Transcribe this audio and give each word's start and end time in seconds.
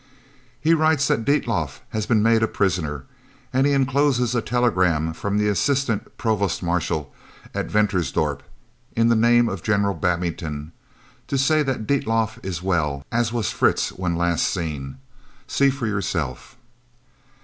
"He 0.59 0.73
writes 0.73 1.07
that 1.09 1.25
Dietlof 1.25 1.81
has 1.89 2.07
been 2.07 2.23
made 2.23 2.41
a 2.41 2.47
prisoner, 2.47 3.05
and 3.53 3.67
he 3.67 3.73
encloses 3.73 4.33
a 4.33 4.41
telegram 4.41 5.13
from 5.13 5.37
the 5.37 5.47
Assistant 5.47 6.17
Provost 6.17 6.63
Marshal 6.63 7.13
at 7.53 7.67
Ventersdorp, 7.67 8.41
in 8.95 9.09
the 9.09 9.15
name 9.15 9.47
of 9.47 9.61
General 9.61 9.93
Babington, 9.93 10.71
to 11.27 11.37
say 11.37 11.61
that 11.61 11.85
Dietlof 11.85 12.39
is 12.43 12.63
well, 12.63 13.05
as 13.11 13.31
was 13.31 13.51
Fritz 13.51 13.89
when 13.91 14.15
last 14.15 14.47
seen. 14.49 14.97
See 15.45 15.69
for 15.69 15.85
yourself." 15.85 16.57